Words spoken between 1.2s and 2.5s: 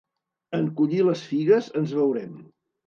figues ens veurem.